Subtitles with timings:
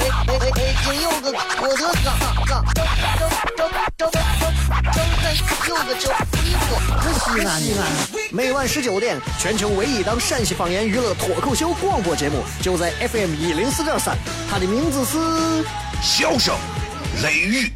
[0.00, 0.60] 哎哎哎哎！
[0.84, 2.10] 金有个我的哥
[2.46, 2.80] 哥，周
[3.18, 3.22] 周
[3.56, 3.62] 周
[3.96, 4.14] 周周周
[5.68, 6.04] 有个周
[6.44, 6.66] 衣服。
[7.18, 7.80] 西安西安，
[8.30, 14.16] 每晚十九点，全球唯一档陕西方言娱乐脱口秀广播节目，就在 FM 一零四点三，
[14.50, 15.18] 它的名字是
[16.02, 16.54] 《笑声
[17.22, 17.72] 雷雨》。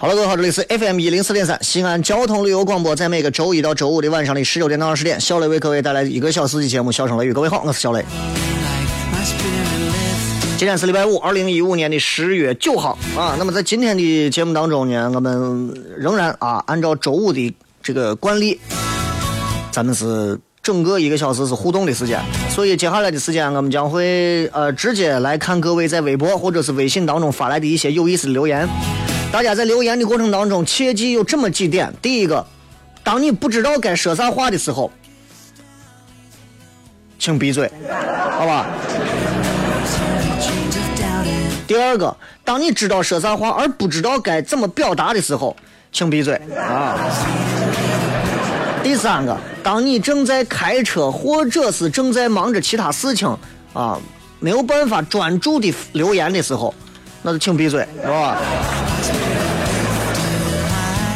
[0.00, 7.30] 好了，各位好，这里是 FM 一零四点三西安交通旅游广播，在每个周一到周五的晚上的十九点到二十点，小雷为各位带来一个小时的节目《笑声雷雨》。
[7.34, 8.04] 各位好，我是小雷。
[10.56, 13.34] 今天是礼拜五，二零一五年的十月九号啊。
[13.40, 18.60] 那么在今天的节目当中呢，我们仍然啊，按照周五的这个惯例，
[19.72, 28.68] 咱们是整个一个小时是互动的时间，所以接下来的时间我们将会呃直接来看各位在微博或者是微信当中发来的一些有意思的留言。
[29.30, 32.44] 大家在留言的过程当中，切记有这么几点：第一个，
[33.04, 34.90] 当你不知道该说啥话的时候，
[37.18, 37.70] 请闭嘴，
[38.32, 38.66] 好吧？
[41.66, 45.54] 第二个，当你知道说啥话而不知道该怎么表达的时候，
[45.92, 46.96] 请闭嘴啊！
[48.82, 53.28] 第三个，当你正在开车或者是正在忙着其他事情
[53.74, 54.00] 啊，
[54.40, 56.74] 没有办法专注的留言的时候，
[57.22, 58.36] 那就请闭嘴，是吧？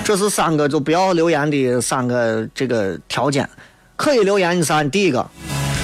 [0.05, 3.49] 这是三个就不要留言的三个这个条件，
[3.97, 4.91] 可以留言的三？
[4.91, 5.25] 第一个，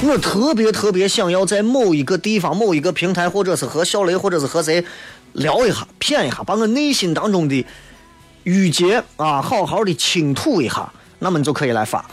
[0.03, 4.85] 我特别特别想要在某一个地方、某一个平台，或者是和小雷，或者是和谁
[5.35, 7.65] 聊一下、谝一下，把我内心当中的
[8.43, 12.05] 郁结啊，好好的倾吐一下，那么你就可以来发。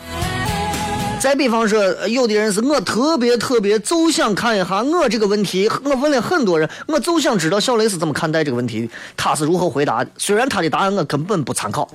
[1.26, 8.88] 再比方说，有的人是我特别特别就想看一下我这个问题，我问了很多人，我就想知道小雷是怎么看待这个问题，
[9.18, 10.12] 他是如何回答的。
[10.20, 11.90] 虽然他的答案我根本不参考。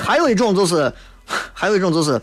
[0.00, 0.92] 还有一种就是，
[1.52, 2.20] 还有一种就是，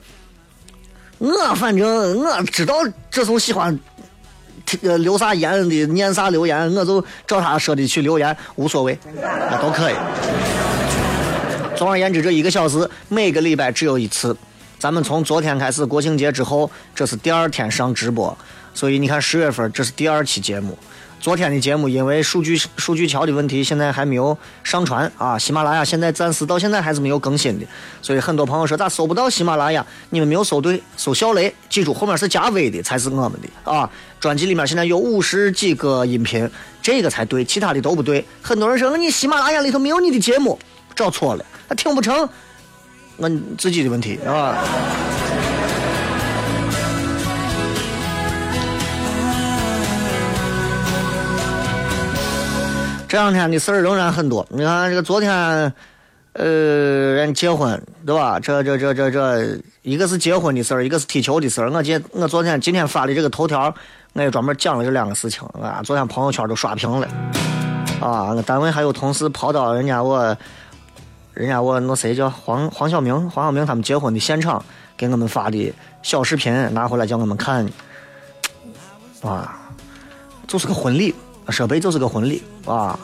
[1.19, 2.75] 我反正我知道
[3.09, 3.79] 这种喜欢
[4.81, 9.93] 呃留啥言的，念啥留言，我就照他说的去留言，无所谓，那都可以。
[11.75, 14.35] 总而言之，这一个小时每个礼拜只有一次。
[14.77, 18.37] 咱们从昨天开始，国庆节之后，这是第二天上直播，
[18.73, 20.77] 所以你看十月份这是第二期节目。
[21.19, 25.39] 昨天的节目因为数据数据桥的问题，现在还没有上传啊。
[25.39, 27.65] 喜马拉雅现在暂时到现在还是没有更新的，
[28.01, 29.85] 所以很多朋友说咋搜不到喜马拉雅？
[30.09, 33.89] 你们没有搜对，搜小雷，记住后面是加 V 的才是我们的啊。
[34.19, 36.49] 专辑里面现在有五十几个音频，
[36.81, 38.23] 这个才对，其他的都不对。
[38.41, 40.59] 很多人说你喜马拉雅里头没有你的节目，
[40.93, 41.45] 找错了。
[41.75, 42.27] 听不成，
[43.17, 44.57] 我自己的问题，是吧？
[53.07, 54.43] 这两天的事儿仍然很多。
[54.49, 55.31] 你看，这个昨天，
[56.33, 56.45] 呃，
[57.13, 58.39] 人结婚，对吧？
[58.39, 61.69] 这这这这这，一个是结婚的事儿，一个是踢球的事儿。
[61.69, 63.71] 我今我昨天今天发的这个头条，
[64.13, 65.79] 我也专门讲了这两个事情啊。
[65.83, 67.07] 昨天朋友圈都刷屏了，
[68.01, 70.35] 啊，我单位还有同事跑到人家我。
[71.33, 74.63] 人家我那谁叫黄黄晓明，黄晓明他们结婚的现场
[74.95, 77.67] 给我们发的小视频拿回来叫我们看，
[79.23, 79.59] 啊，
[80.47, 81.15] 就是个婚礼，
[81.49, 82.99] 设备就是个婚礼啊。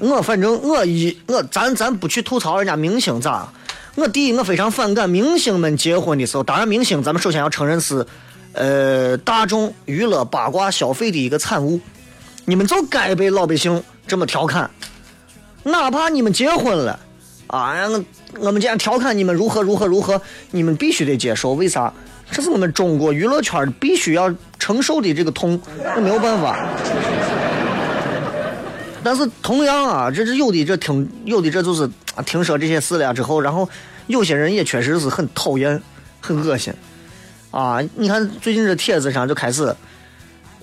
[0.00, 3.48] 我反正我一我咱咱不去吐槽人家明星咋，
[3.94, 8.04] 我第一我非常反感明星们结婚的时候，当然明星咱们首先要承认是，
[8.52, 11.78] 呃大众娱乐八卦消费的一个产物，
[12.46, 14.68] 你们就该被老百姓这么调侃，
[15.62, 16.98] 哪怕你们结婚了。
[17.50, 18.04] 啊，我
[18.38, 20.20] 我们这样调侃你们如何如何如何，
[20.52, 21.52] 你们必须得接受。
[21.54, 21.92] 为啥？
[22.30, 26.56] 这是我们中国娱乐圈必须要承受的这个痛，那没有办法。
[29.02, 31.90] 但是同样啊，这是有的，这听有的这就是
[32.24, 33.68] 听说这些事了之后，然后
[34.06, 35.82] 有些人也确实是很讨厌、
[36.20, 36.72] 很恶心
[37.50, 37.80] 啊！
[37.96, 39.74] 你看最近这帖子上就开始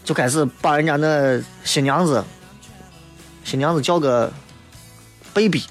[0.06, 2.24] 就开始把人家那新娘子
[3.44, 4.32] 新娘子叫个
[5.34, 5.62] baby，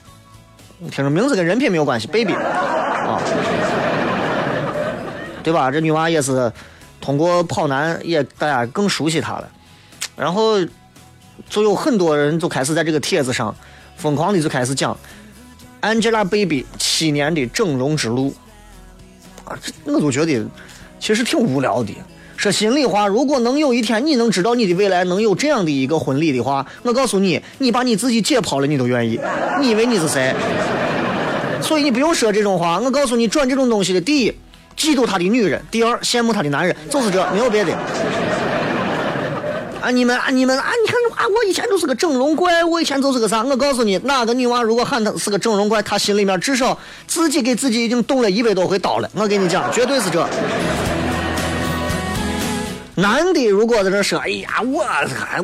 [0.90, 3.20] 听着名字跟人品没有关系，baby 啊，
[5.42, 5.70] 对吧？
[5.70, 6.52] 这女娃也是
[7.00, 9.48] 通过跑男也大家更熟悉她了，
[10.16, 10.56] 然后。
[11.50, 13.54] 就有很多人就开始在这个帖子上
[13.94, 14.96] 疯狂的就开始讲
[15.82, 18.34] Angelababy 七年的整容之路
[19.44, 19.52] 啊，
[19.84, 20.46] 我就觉得
[20.98, 21.94] 其实挺无聊的。
[22.46, 29.18] 说心里话，如果能有一天你能知道你的未来能有这样的一个婚礼的话，我告诉你，你把你自己解剖了你都愿意。
[29.60, 30.32] 你以为你是谁？
[31.60, 32.78] 所以你不用说这种话。
[32.78, 34.30] 我告诉你，转这种东西的，第一，
[34.78, 37.72] 嫉妒他的女人；第二，羡慕他的男人，就是这，没有别的。
[39.80, 39.90] 啊！
[39.90, 40.30] 你们啊！
[40.30, 40.66] 你们啊！
[40.84, 41.26] 你看啊！
[41.26, 43.42] 我以前就是个整容怪，我以前就是个啥？
[43.42, 46.78] 我告诉你，哪个女娃如果喊她是个整容怪，她心里面至少
[47.08, 49.10] 自己给自己已经动了一百多回刀了。
[49.14, 50.24] 我跟你讲，绝对是这。
[52.96, 54.82] 男的如果在这说，哎呀，我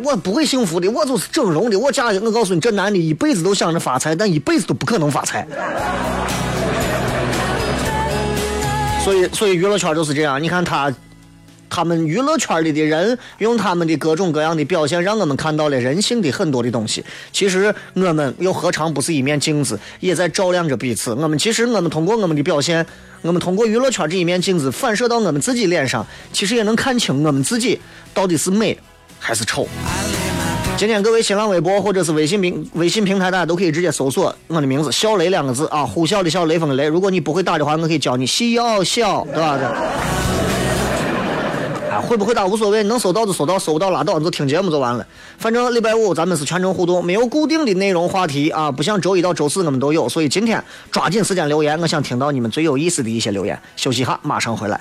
[0.02, 5.46] 我不会幸福的，我就是整容的，我嫁我告诉你，这男的一辈子都想着发财，但一辈子都不可能发财。
[9.04, 10.43] 所以，所以娱乐圈就是这样。
[10.43, 10.93] 你看他。
[11.74, 17.02] 他们娱乐圈里的人用他们的各种各样的表现，让我们看到了人性的很多的东西。
[17.32, 21.14] 其实我们又何尝不是一面镜子，也在照亮着彼此。
[21.14, 22.84] 我们其实我们通过我们的表现，
[23.22, 27.80] 我们通过娱乐圈这一面镜子反射到我们自己脸上，其实也能看清我们自己
[28.12, 28.78] 到底是美
[29.19, 29.66] 还是丑。
[30.76, 36.86] 今天各位新浪微博或者是微信平微信平台，大家都可以直接搜索我的名字“小雷”两个字啊，呼啸的小雷锋的雷。
[36.86, 39.58] 如果你不会打的话，我可以教你小小，对吧？
[42.08, 45.06] 会不会打无所谓，能搜到就搜到，搜不到拉倒，就听节目就完了。
[45.38, 50.08] 反正礼拜五咱们是全程互动，没有固定的内容话题啊，不像周一到周四我们都有。
[50.08, 53.58] 所以今天抓紧时间留言，我想听到你们最有意思的一些留言。
[53.76, 54.81] 休息哈，马上回来。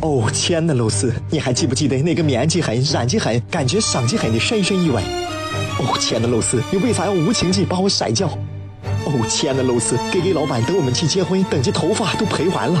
[0.00, 5.02] 哦，亲爱的露丝，你还记不记得那个面积狠、染技狠、感觉伤及狠的深深意外？
[5.78, 8.28] 哦，亲爱的露丝，你为啥要无情地把我甩掉？
[9.06, 12.80] 哦，亲爱的露丝给给老板等我们去结婚，等这头发都赔完了。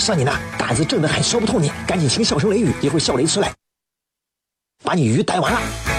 [0.00, 3.52] 算你那胆子正的很，说不透你，赶紧请笑声雷雨，一会儿笑雷出来，
[4.82, 5.89] 把你鱼逮完了。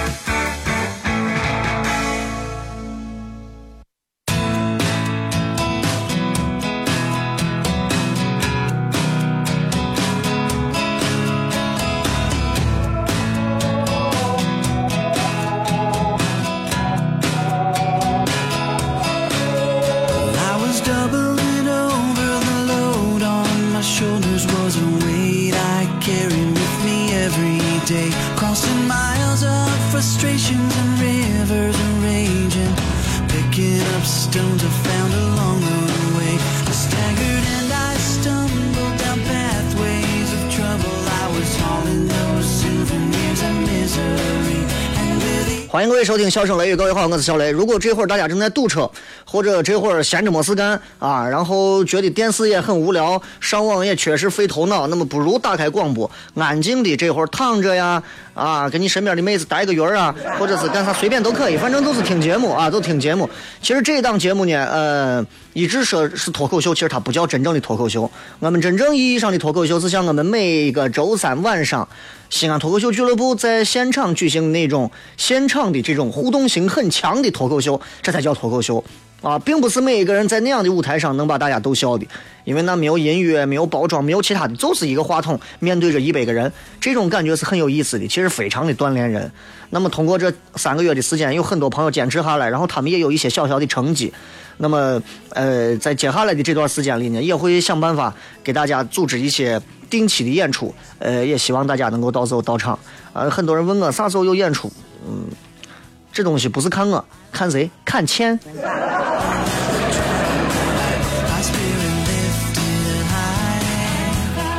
[46.31, 47.51] 笑声雷雨》，各位好，我是小雷。
[47.51, 48.89] 如果这会儿大家正在堵车，
[49.25, 58.01] 或者这会儿闲着没事干啊，然后觉得电视也很无聊，上网也确实费头脑，那么不如打开广播，安静的这会儿躺着呀，
[58.33, 63.29] 啊，跟你身边的妹子待个鱼儿啊，或者是干啥随便都可以，反正都是听节目啊，都听节目。
[63.61, 68.09] 其实这档节目呢，呃，一直说是脱口秀，其实它不叫真正的脱口秀。
[68.39, 71.87] 我们真正意义上的脱口秀是像我们每个周三晚上。
[72.29, 78.81] 西安脱口秀俱乐部在现场举行那种现场的这种互动性很强的脱口秀，这才叫脱口秀
[79.21, 82.07] 啊，并不是每一个人在那样的舞台上能把大家逗笑的，
[82.45, 89.31] 因为那没有音乐，没有包装，没有其他的，就是一个话筒面对着一百个人，这种感觉是很有意思的，其是非常的锻炼人。
[89.69, 94.13] 那么通过这三个月的时间，有很多朋友坚持下来，然后他们也有一些小小的成绩。
[94.57, 98.13] 那么，呃，在接下来的这段时间里呢，也会想办法
[98.43, 99.59] 给大家组织一些
[99.89, 102.77] 定期的演出，呃，也希望大家能够到时候到场。
[103.13, 104.71] 呃，很多人问我啥时候有演出，
[105.07, 105.25] 嗯，
[106.11, 107.71] 这东西不是看我，看谁？
[107.83, 108.39] 看钱。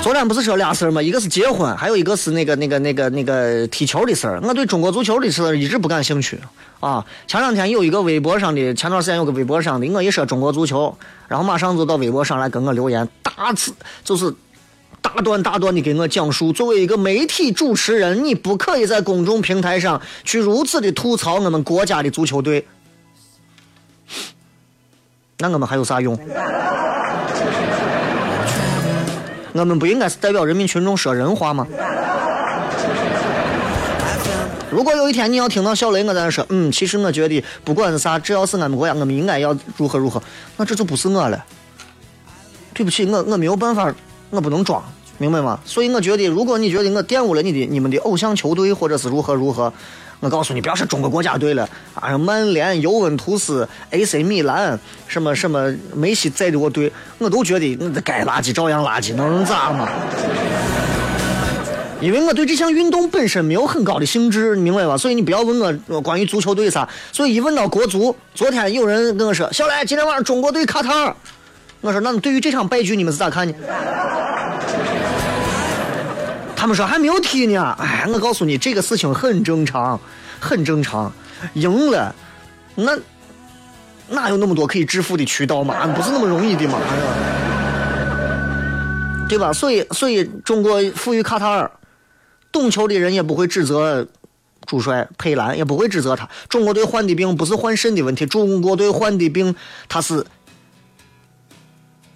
[0.03, 1.01] 昨天不是说俩事儿吗？
[1.01, 4.41] 一个是结婚，还有一个是那个那个那个那个踢球的事儿。
[4.43, 6.41] 我对中国足球的事儿一直不感兴趣
[6.81, 7.07] 啊。
[7.29, 10.93] 前两天有一个微博上的，前段时间有个微博上的，我一说中国足球，
[11.29, 14.35] 然后马上就到微博上来跟我留言，大字就是
[15.01, 16.53] 大段大段的给我讲述。
[16.53, 22.67] 作为一个媒体主持人，你不可以在公众平台上去如此的吐槽我们国家的足球队。
[25.39, 26.19] 那我们还有啥用？
[29.53, 31.67] 我们不应该是代表人民群众说人话吗？
[34.71, 40.23] 如果有一天你要听到小雷我在那说，嗯，其实我觉得不管是啥，只要是俺们国家，我们应该要如何如何，
[40.57, 41.45] 那这就不是我了。
[42.73, 43.95] 对不起，我我没有办法，
[44.31, 44.83] 我不能装，
[45.19, 45.61] 明白吗？
[45.67, 49.71] 所以我觉得，如果你觉得我玷污了你的你们的偶像球队，或者是如何如何，
[50.23, 59.89] 我告诉你，不要说中国国家队了，啊，曼联、尤文图斯、AC 米兰，什么什么梅西在的我队，我都觉得那该垃圾照样垃圾，能咋嘛？
[62.01, 64.97] 因为我对这项运动本身没有很高的兴致，你明白吧？
[64.97, 66.89] 所以你不要问我关于足球队啥。
[67.11, 71.17] 所以一问到国足，昨天有人跟我说：“小来，今天晚上中国队卡塔尔。”
[71.83, 73.53] 我说：“那对于这场败局，你们是咋看呢？”
[76.63, 77.77] 他们说还没有踢呢。
[77.77, 79.99] 哎，我告诉你，这个事情很正常，
[80.39, 81.13] 很正常。
[81.55, 82.15] 赢了，
[82.77, 82.97] 那
[84.07, 85.85] 哪有那么多可以致富的渠道嘛？
[85.89, 86.79] 不是那么容易的嘛？
[89.29, 89.53] 对吧？
[89.53, 91.69] 所以，所以中国富裕卡塔尔。
[92.53, 94.07] 懂球的人也不会指责
[94.65, 96.29] 主帅佩兰，也不会指责他。
[96.49, 99.53] 中国队患的病不是换肾的问题，中国队患的病
[99.89, 100.25] 他是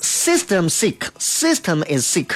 [0.01, 2.29] system sick，system is sick。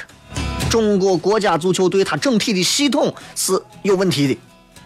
[0.70, 4.38] 中国国家足球队它整体的系统是有问题的，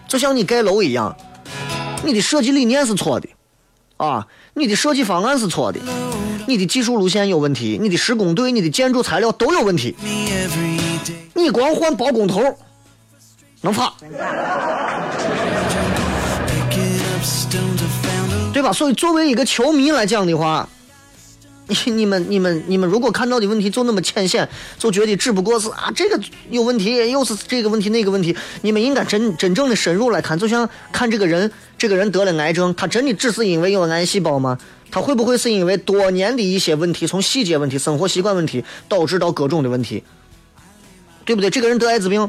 [0.08, 1.14] 就像你盖楼一样，
[2.02, 3.28] 你的设计理念是错的，
[3.98, 5.78] 啊，你的设计方案是错的，
[6.48, 9.94] 你的技术路线有问题，你的施工队、你的建筑材料都有问题，
[11.34, 12.42] 你光换包工头。
[13.60, 13.94] 能发，
[18.52, 18.70] 对吧？
[18.70, 20.68] 所以作为一个球迷来讲的话，
[21.66, 34.58] 你 你们你们你们如果看到的问题就那么浅显，就觉得只不过是啊这个有问题，又是这个问题那个问题，你们应该真真正的深入来看，就像看这个人，这个人得了癌症，他真的只是因为有癌细胞吗？
[34.90, 40.04] 他会不会是因为多年的一些问题，从细节问题、生活习惯问题导致到各种的问题，
[41.24, 41.50] 对不对？
[41.50, 42.28] 这个人得艾滋病。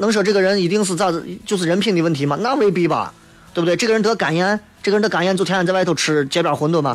[0.00, 2.38] 能说这个人一定是咋子，就是人品的问题吗？
[2.40, 3.12] 那未必吧，
[3.52, 3.74] 对不对？
[3.74, 6.94] 这个人得肝炎，这个人得肝炎就天天在外头吃街边馄饨吗，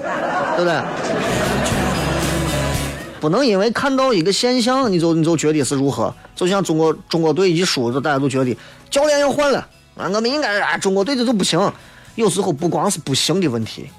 [0.56, 1.23] 对不对？
[3.24, 6.14] 不能因为看到一个现象，你就你就觉得是如何？
[6.36, 8.58] 就像中国中国队一输，就大家都觉得
[8.90, 9.60] 教练要换了
[9.96, 11.58] 啊，我们应该啊，中国队的都不行。
[12.16, 13.90] 有时候不光是不行的问题，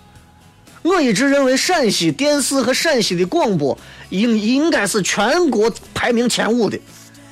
[0.83, 3.78] 我一直认为陕西电视和陕西的广播
[4.11, 6.78] 应应该是全国排名前五的。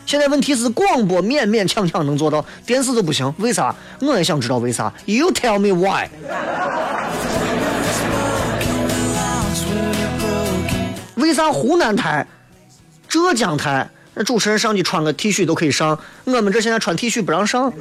[0.06, 3.76] 现在问题是广播勉勉强强能做到，电视都不行，为啥？
[4.00, 4.90] 我也想知道为啥。
[5.04, 6.08] You tell me why？
[11.22, 12.26] 为啥湖南台、
[13.08, 17.72] 浙江台那主持人上去穿个 T 恤都可以上，我们这现在穿 T 恤不让上？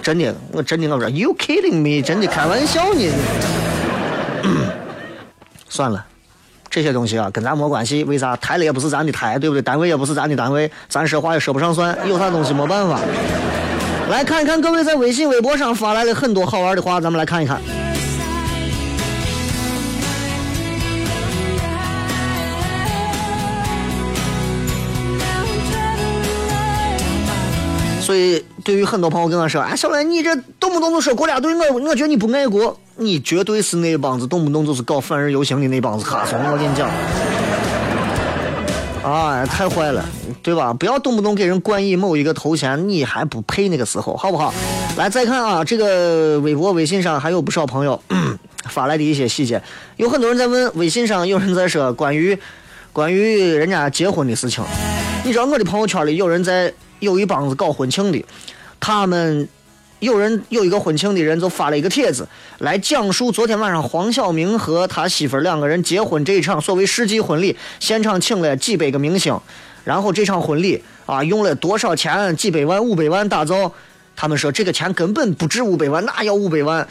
[0.00, 2.00] 真的，我真的我说，You kidding me？
[2.06, 3.12] 真的开玩笑呢？
[5.68, 6.06] 算了。
[6.70, 8.04] 这些东西啊，跟咱没关系。
[8.04, 9.60] 为啥台了也不是咱的台，对不对？
[9.60, 11.98] 单位也不是咱的单位，咱说话也说不上算。
[12.08, 13.00] 有啥东西没办法。
[14.08, 17.60] 来看一看各位在微信、微博上发来了很多好玩的话，咱们来看一看。
[28.12, 36.90] 所以，对于很多朋友跟我说：“啊，小雷，你这动不动就说国家队，我我觉得你不爱国。”你绝对是那帮子动不动就是搞反日游行的那帮子哈怂，我跟你讲，
[39.02, 40.04] 啊，太坏了，
[40.42, 40.74] 对吧？
[40.74, 44.52] 不要动不动给人冠以某一个头衔，你还不配那个时候，好不好？
[44.98, 47.98] 来，再看啊，这个微博、微信上还有不少朋友
[48.66, 49.62] 发来的一些细节，
[49.96, 52.38] 有很多人在问，微信上有人在说关于
[52.92, 54.62] 关于人家结婚的事情，
[55.24, 56.70] 你知道我的朋友圈里有人在
[57.02, 58.24] 有一帮子搞婚庆的，
[58.80, 59.48] 他们。
[60.02, 62.26] 有人有一个婚庆的人就发了一个帖子，
[62.58, 69.38] 来讲述昨天晚上黄晓明和他媳妇两个人结婚这一场所谓世纪婚礼，现场请了几百个明星，
[69.84, 72.36] 然后这场婚礼啊用了多少钱？
[72.36, 73.72] 几百万、五百万打造。
[74.16, 76.84] 他们说这个钱根本不值五百万，哪要五百万？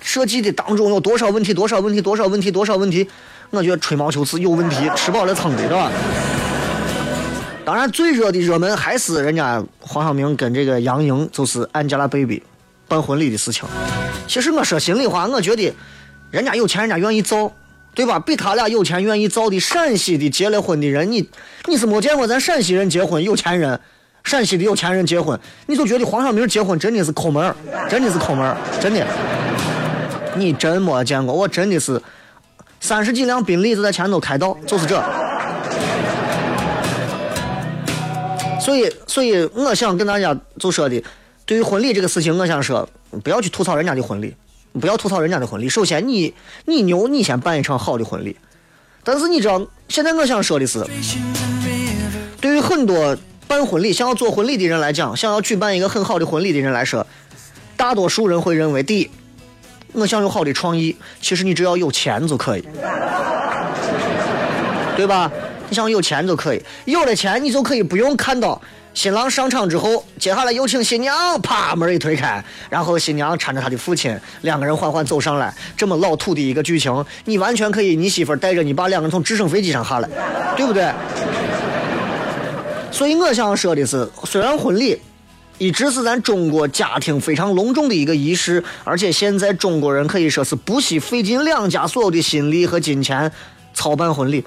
[0.00, 1.52] 设计的当中有多少问题？
[1.52, 2.00] 多少问题？
[2.00, 2.50] 多少问题？
[2.50, 3.06] 多少问题？
[3.50, 5.92] 我觉得吹毛求疵，有问题，吃饱了撑的，是吧？
[7.64, 12.42] 当然，最热的热门还是人家黄晓明跟这个杨颖，就是 Angelababy。
[12.86, 13.66] 办婚礼的事情，
[14.28, 15.74] 其实我说心里话，我觉得
[16.30, 17.50] 人家有钱，人家愿意造，
[17.94, 18.18] 对吧？
[18.18, 21.26] 比他俩有钱愿意造的陕西的结了婚的人，你
[21.66, 23.80] 你是没见过咱陕西人结婚有钱人，
[24.22, 27.54] 陕西的有钱人结婚，你就觉得黄晓明结婚真的是抠门
[27.88, 29.04] 真的是抠门真的。
[30.36, 32.00] 你真没见过，我真的是
[32.80, 35.02] 三十几辆宾利就在前头开道，就是这。
[38.64, 41.02] 所以，所以我想跟大家就说的，
[41.44, 42.88] 对于婚礼这个事情，我想说，
[43.22, 44.34] 不要去吐槽人家的婚礼。
[44.80, 45.68] 不要吐槽人家的婚礼。
[45.68, 48.36] 首先，你你牛，你先办一场好的婚礼。
[49.04, 50.84] 但是你知道，现在我想说的是，
[52.40, 53.16] 对于很多
[53.46, 57.06] 办婚礼、想要做婚礼的人来讲，想要举办一个很好的婚礼的人来说，
[57.76, 59.10] 大多数人会认为，第一，
[59.92, 62.64] 我想有好的创意，其实你只要有钱就可以，
[64.96, 65.30] 对吧？
[65.68, 68.60] 你想有钱就可以，有了钱你就可以不用看到。
[68.92, 75.52] 新郎上场之后，接下来有请新娘，啪门一推开，然后新娘搀着她的父亲，两个人缓缓走上来。
[75.76, 80.08] 这么老土的一个剧情，你完全可以，你媳妇带着你爸两个人从直升飞机上下来，
[80.56, 80.92] 对不对？
[82.92, 84.96] 所以我想说的是，虽然婚礼
[85.58, 93.32] 一直是咱中国家庭非常隆重的一个仪式，而且现在中国人可以说是不惜费尽两家所有的心力和金钱
[93.72, 94.44] 操办婚礼，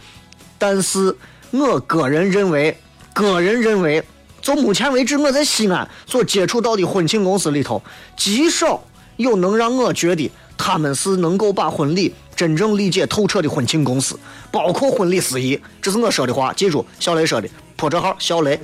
[0.57, 1.15] 但是
[1.51, 2.77] 我个人认为，
[3.13, 4.03] 个人认为。
[4.39, 7.81] 就目前为止，我在西安所接触到的婚庆公司里头，
[8.15, 8.81] 极少
[9.17, 14.17] 有能让我觉得他们是能够把婚礼真正理解透彻的婚庆公司，
[14.49, 15.59] 包括婚礼司仪。
[15.81, 18.57] 这是我说的话，记住，小雷说的，破折号，小雷，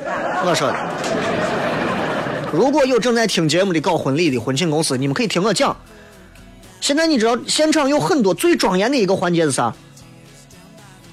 [0.46, 0.76] 我说的。
[2.54, 5.76] 如果有正在听节目的搞婚礼的婚庆公司，你们可以听我讲。
[6.80, 9.74] 现在你知道现场有很多最庄严的一个环节是啥？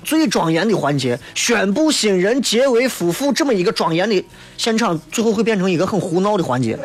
[0.02, 4.24] 最庄严的环节，宣布新人结为夫妇，这么一个庄严的
[4.56, 6.78] 现场，最后会变成一个很胡闹的环节。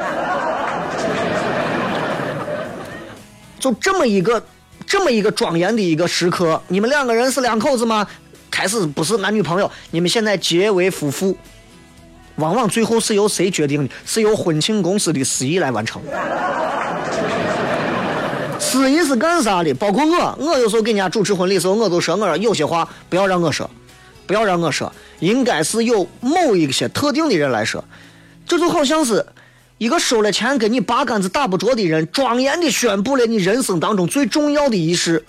[3.59, 4.43] 就这么一个，
[4.85, 8.07] 这么一个庄严的一个时刻，你们两个人是两口子吗？
[8.51, 11.35] 开始不是男女朋友，你们现在结为夫妇，
[12.35, 13.93] 往往最后是由谁决定的？
[14.05, 16.01] 是由婚庆公司的司仪来完成。
[18.75, 19.73] 司仪是干啥的？
[19.75, 23.69] 包括我，我有时候给人家主持婚礼时候，我都说，我说有些话不要让我说，
[24.27, 27.81] 不要让我说，应该是有某一些特定的人来说。
[28.45, 29.25] 这就好像是
[29.77, 35.23] 一个收了钱跟你八竿子打不着的人，庄严的宣布了你人生当中最重要的仪式，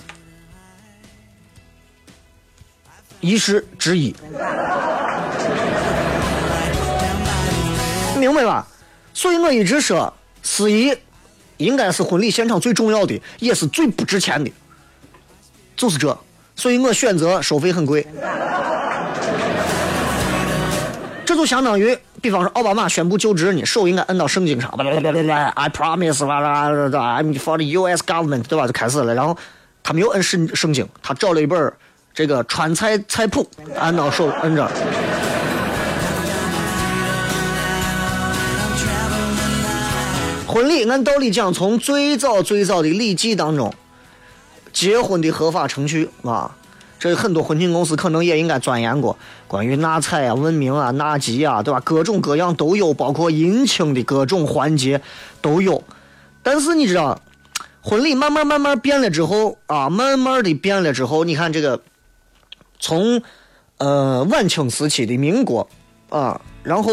[3.21, 4.13] 仪式之一，
[8.19, 8.67] 明白吧？
[9.15, 10.93] 所以我一直说司仪。
[11.59, 14.51] 应该是婚礼现场最重要的，也是最不值钱的，
[15.77, 16.19] 就是这，
[16.55, 18.07] 所以我选择收费很贵。
[21.25, 28.03] 这就相当于，比方说奥巴马宣布就职，你手应该摁到圣经上，I promise，I'm for the U.S.
[28.05, 28.66] government，对吧？
[28.66, 29.37] 就开始了，然后
[29.83, 31.73] 他没有摁圣圣经，他找了一本
[32.14, 33.45] 这个川菜菜谱，
[33.77, 34.71] 按到手摁着。
[40.57, 43.75] 婚礼按道理讲，从最早最早的礼记当中，
[44.73, 46.57] 结婚的合法程序啊，
[46.99, 51.83] 这很多婚庆公司可能也应该钻研过，关于纳彩啊、问名啊、纳吉啊，对吧？
[51.85, 55.03] 各种各样都有，包括姻亲的各种环节
[55.42, 55.85] 都有。
[56.42, 57.21] 但是你知道，
[57.83, 61.83] 婚礼慢慢慢慢变了之后啊，慢慢的变了之后，你看这个，
[62.81, 63.21] 从
[63.77, 65.69] 呃晚清时期的民国
[66.09, 66.90] 啊，然后。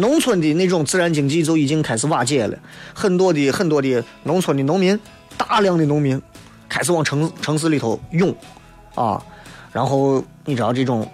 [0.00, 2.58] 农村的那种自然经济就已经开始瓦解了，
[2.94, 4.98] 很多的很多的农村的农民，
[5.36, 6.20] 大量的农民
[6.68, 8.34] 开始往城城市里头涌，
[8.94, 9.22] 啊，
[9.72, 11.08] 然后你知道这种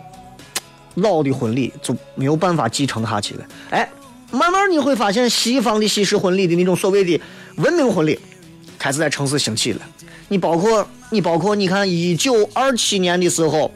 [0.95, 3.45] 老的婚礼就没有办法继承下去了。
[3.71, 3.89] 哎，
[4.31, 7.21] 慢慢你会发现西方的西式婚礼的那种所谓的
[7.57, 8.19] 文明婚礼
[8.79, 9.83] 开始在城市兴起了。
[10.29, 13.71] 你包括你包括你看一九二七年的时候，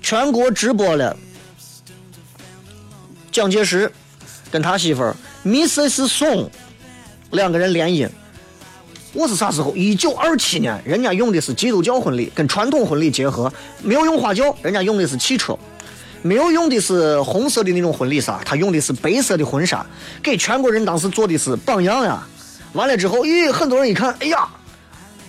[0.00, 1.16] 全国直播了
[3.30, 3.90] 蒋介石。
[4.50, 6.06] 跟他媳妇儿 Mrs.
[6.08, 6.48] Song
[7.32, 8.08] 两个人联姻，
[9.12, 9.76] 我是啥时候？
[9.76, 15.54] 一九二七年，人家用的是基督教婚礼，跟传统婚礼结合，没有用花轿，人家用的是汽车，
[16.22, 19.84] 没有用的是红色的那种婚礼纱，他用的是白色的婚纱，
[20.22, 22.26] 给全国人当时做的是榜样呀。
[22.72, 24.48] 完了之后，咦，很多人一看，哎呀，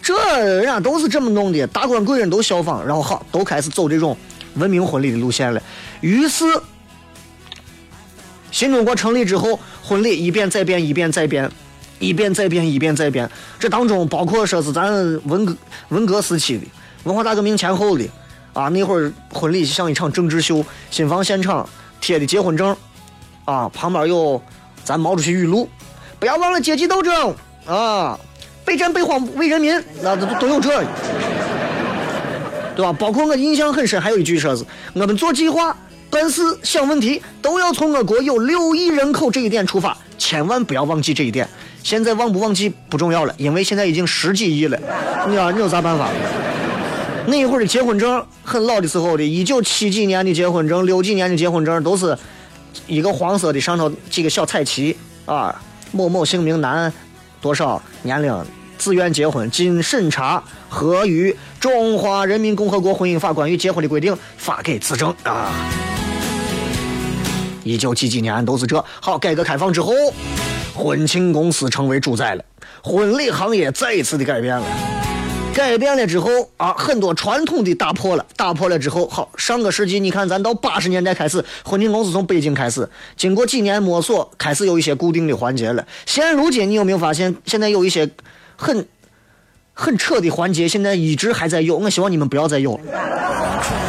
[0.01, 4.15] 这人家都是这么弄的，达官贵人都效仿，然后好，都开始走这种
[4.55, 5.61] 文明婚礼的路线了。
[5.99, 6.45] 于是。
[8.51, 11.49] 新中国成立之后，婚礼一变再变，一变再变，
[11.99, 13.29] 一变再变，一变再变。
[13.59, 14.91] 这当中包括说是咱
[15.27, 15.55] 文革
[15.89, 16.65] 文革时期的，
[17.03, 18.05] 文化大革命前后的，
[18.53, 21.67] 啊，那会儿婚礼像一场政治秀，新房现场
[22.01, 22.75] 贴的结婚证，
[23.45, 24.41] 啊，旁边有
[24.83, 25.69] 咱毛主席语录，
[26.19, 27.35] 不要忘了阶级斗争
[27.65, 28.19] 啊，
[28.65, 30.83] 备战备荒为人民，那都都有这。
[32.75, 32.93] 对吧？
[32.93, 35.75] 包括我印象很深，还有一句说是我们做计划、
[36.09, 41.47] 办事、想问题，都要从我国有六亿人口这一点出发，千万不要忘记这一点。
[41.83, 44.77] 现在忘不忘记不重要了，因为现在已经十几亿了，
[45.29, 46.09] 你啊，你有啥办法？
[47.27, 52.17] 那一会儿的结婚证，很老的时候的，一九七几年的结婚证，六几年的结婚证，都是
[52.87, 56.91] 一个黄色的，上头几个小彩旗啊，某某姓名男，
[57.39, 58.35] 多少年龄，
[58.77, 65.53] 自愿结婚，经审查合于中华人民共和国婚姻法关于结婚的规定，发给资政啊。
[67.69, 68.83] 一九几几年都是这。
[68.99, 69.93] 好，改革开放之后，
[70.73, 72.43] 婚庆公司成为主宰了，
[72.83, 74.65] 婚礼行业再一次的改变了。
[75.53, 85.85] 改变了之后啊，很多传统的打破了，打破了之后，好，上个世纪你看，咱到八十年代开始，婚庆公司从北京开始，经过几年摸索，开始有一些固定的环节了。
[86.05, 88.09] 现如今，你有没有发现，现在有一些
[88.55, 88.87] 很
[89.73, 91.75] 很扯的环节，现在一直还在有。
[91.77, 93.88] 我希望你们不要再有了。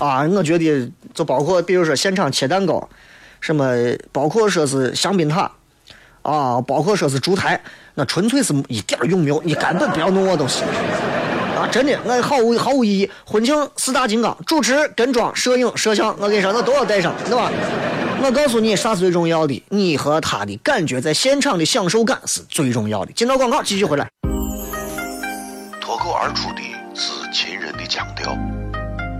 [0.00, 2.88] 啊，我觉得就包括比如说现场切蛋糕，
[3.40, 3.72] 什么，
[4.10, 5.50] 包括说是香槟塔，
[6.22, 7.60] 啊，包括说是烛台，
[7.94, 10.64] 那纯粹是一点用没有，你根本不要弄我东西。
[11.56, 13.10] 啊，真的，我毫无毫无意义。
[13.26, 16.16] 婚庆四大金刚：主持、跟妆、摄影、摄像。
[16.18, 17.52] 我跟你说，那都要带上，对吧？
[18.22, 19.62] 我告诉你，啥是最重要的？
[19.68, 23.12] 你和他的感觉，在现场的享受感是最重要的。
[23.12, 24.08] 进到广告，继续回来。
[25.82, 26.62] 脱口而出的
[26.94, 28.34] 是秦人的腔调，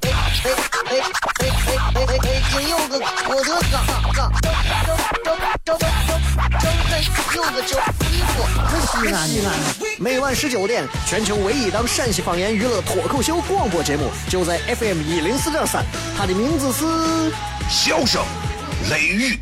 [0.00, 0.50] 哎哎
[0.84, 2.42] 哎哎！
[2.50, 3.76] 今有个我的嘎
[4.12, 4.48] 嘎，周
[4.84, 4.90] 周
[5.24, 5.28] 周
[5.64, 5.78] 周周
[6.60, 6.66] 周
[7.34, 7.78] 有个周
[8.10, 8.32] 衣服，
[8.68, 9.48] 可西安西安。
[9.98, 15.84] 每晚十九点，全球唯一档陕西方言娱乐脱口秀广播节目，就在 FM 一零四点三，
[16.16, 17.32] 它的名字是
[17.68, 18.22] 笑声
[18.90, 19.38] 雷雨。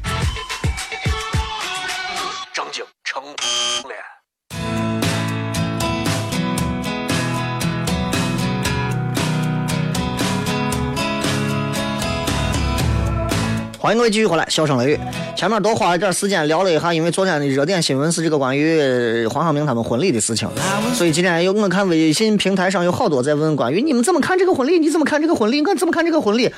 [13.90, 15.00] 欢迎各位继续回来，笑声雷雨。
[15.34, 20.48] 前面多花了点时间聊了一下，因为昨天的热点新闻是这个关于黄晓明他们婚礼的事情，
[20.94, 24.78] 所以今天有我看微信平台上有好多在问关于你们怎么看这个婚礼？
[24.78, 25.60] 你怎么看这个婚礼？
[25.60, 26.48] 我怎么看这个婚礼？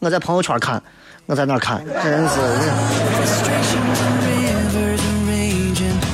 [0.00, 0.82] 我在朋友圈看，
[1.24, 2.34] 我在那看，真是。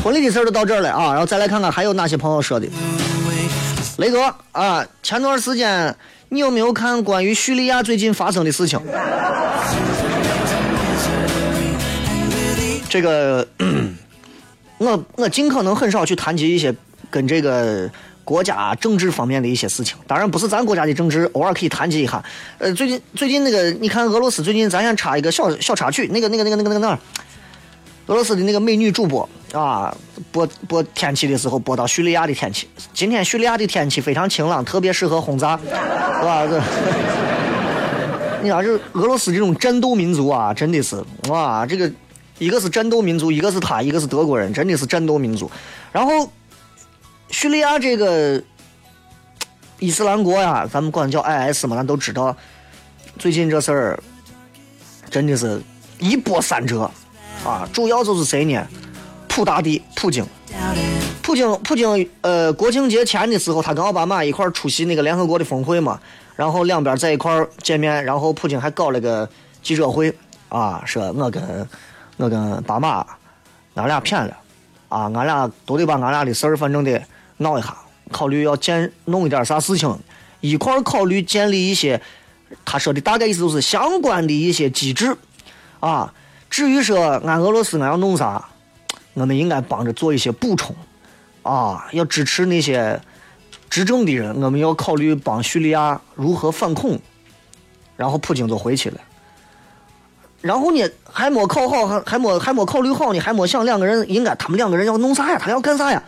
[0.05, 2.69] 婚礼的事儿就到这儿了啊，然后再来看看还有哪些朋友说的。
[3.97, 5.93] 雷哥啊，前段时间
[6.29, 8.81] 你有没有看关于叙利亚最近发生的事情？
[12.89, 13.47] 这个，
[14.79, 16.75] 我我尽可能很少去谈及一些
[17.11, 17.89] 跟这个
[18.25, 19.97] 国家政治方面的一些事情。
[20.07, 22.23] 当然不是咱国家的政治，偶尔可以谈及一下。
[22.59, 26.99] 呃，最近最近那个，你看俄罗斯最近，咱先插一个小小插曲，那个那个那个那个那个那儿，
[28.07, 29.95] 俄罗斯的那个美女主播啊，
[30.33, 32.67] 播播天气的时候播到叙利亚的天气。
[32.95, 36.47] 今天叙利亚的天气非常晴朗，特别适合轰炸，是吧？
[36.47, 36.59] 这。
[38.41, 40.97] 你看，这俄罗斯这种战斗民族啊，真的是
[41.29, 41.91] 哇，这个。
[42.39, 45.51] 一个是战斗民族，一个是他，一个是德国人，真的是战斗民族。
[45.91, 46.31] 然后，
[47.31, 48.41] 叙利亚这个
[49.79, 52.37] 伊斯兰国呀，咱们管叫 IS 嘛，咱都知道。
[53.19, 54.03] 最近这事儿
[55.11, 55.61] 真的是
[55.99, 56.89] 一波三折
[57.45, 57.69] 啊！
[57.73, 58.65] 主要就是谁呢？
[59.27, 60.25] 普大帝普京，
[61.23, 62.09] 普京，普京。
[62.21, 65.99] 呃，国庆节前的时候，他跟奥巴马一块出席那个联合国的峰会嘛，
[66.37, 69.29] 然后两边在一块见面，然后普京还搞了个
[69.63, 70.15] 记者会
[70.49, 71.69] 啊，说我跟。
[72.19, 73.07] 我跟爸妈，
[73.75, 74.37] 俺俩偏了，
[74.89, 77.01] 啊，俺俩都得把俺俩的事儿反正得
[77.39, 77.77] 闹一下，
[78.11, 79.99] 考虑要建弄一点啥事情，
[80.41, 82.01] 一块儿考虑建立一些，
[82.65, 85.17] 他说的大概意思就是相关的一些机制，
[85.79, 86.13] 啊，
[86.51, 88.49] 至于说俺俄罗斯俺要弄啥，
[89.15, 90.75] 我们应该帮着做一些补充，
[91.43, 93.01] 啊，要支持那些
[93.71, 96.99] 执政的人，我们要考虑帮叙利亚如何反恐，
[97.97, 99.01] 然后普京就回去了。
[100.49, 105.39] 然后呢，还没考好，还还没还没考虑好呢，还没想两个人应该他们两个人要弄啥呀？
[105.39, 106.03] 他要干啥呀？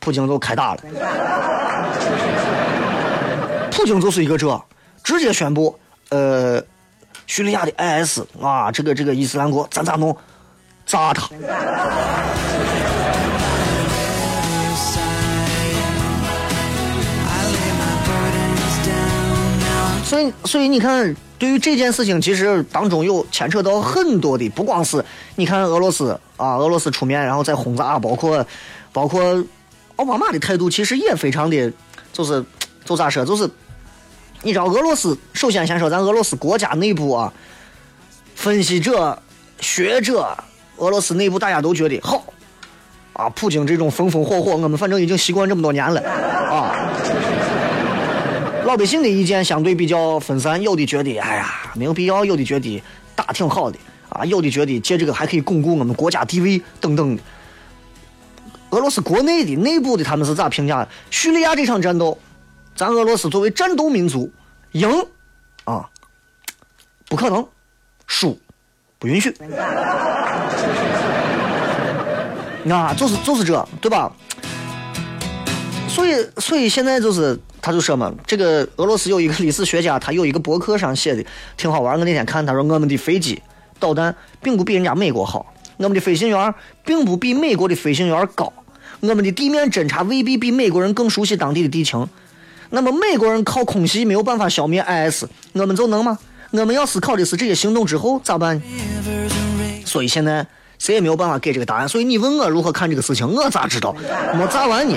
[0.00, 0.80] 普京就开打了。
[3.70, 4.60] 普京就是一个这，
[5.04, 6.60] 直接宣布，呃，
[7.28, 10.16] 叙利亚的 IS 啊，这个这个伊斯兰国，咱咋弄？
[10.84, 11.28] 炸他！
[20.08, 21.14] 所以，所以你看。
[21.38, 25.04] 对于这件事情，其实当中有牵扯到很多的，不光是
[25.36, 28.44] 你看俄罗斯啊，俄罗斯出面然后再轰炸，包括
[28.92, 29.22] 包括
[29.94, 31.72] 奥巴马的态度其实也非常的，
[32.12, 32.44] 就是
[32.84, 33.48] 就咋说，就是
[34.42, 37.32] 你知道俄罗斯，首先先说咱俄罗斯国家内部啊，
[38.34, 39.16] 分析者、
[39.60, 40.36] 学者，
[40.78, 42.24] 俄罗斯内部大家都觉得好
[43.12, 46.90] 啊，普京这种风风火火，我们反正已经习惯这么多年了啊。
[48.68, 52.82] 老百姓的意见相对比较分散，有的觉得哎呀没有必要，有的觉得
[53.16, 53.78] 打挺好的
[54.10, 57.22] 啊，有的觉得借这个还可以巩固我们国家地位等等的。
[58.68, 60.86] 俄罗斯国内的内部的他们是咋评价？
[61.10, 62.18] 叙利亚这场战斗，
[62.76, 64.30] 咱俄罗斯作为战斗民族，
[64.72, 64.86] 赢
[65.64, 65.88] 啊
[67.08, 67.48] 不可能，
[68.06, 68.38] 输
[68.98, 69.34] 不允许。
[72.70, 74.12] 啊，就是就是这，对吧？
[75.98, 81.24] 所以所以现在就是他就说嘛，这个俄罗斯有一个历史学家，他有一个博客上写的
[81.56, 81.98] 挺好玩。
[81.98, 83.42] 我那天看他说，我们的飞机
[83.80, 85.52] 导弹并不比人家美国好。
[85.76, 88.52] 我们的飞行员并不比美国的飞行员高，
[89.00, 92.08] 我们的地面侦察未必比美国人更熟悉当地的地形。
[92.70, 96.18] 那么美国人靠空袭没有办法消灭 IS，我们就能吗？
[96.52, 98.60] 我们要思考的是这些行动之后咋办？
[99.84, 100.46] 所以现在
[100.78, 101.88] 谁也没有办法给这个答案。
[101.88, 103.94] 所以你问我如何看这个事情，我咋知道？
[104.34, 104.96] 没咋完呢。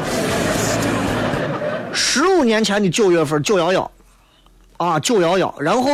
[1.93, 3.91] 十五年前的九月份九幺幺，
[4.77, 5.91] 啊九幺幺，然后。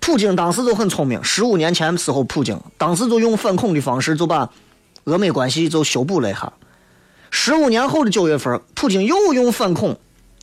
[0.00, 4.50] 普京当时就很聪明，十五年前的时候，普京当时就用反恐的方式就把
[5.04, 6.50] 俄美关系就修补了一下。
[7.30, 9.96] 十五年后的九月份，普京又用反恐，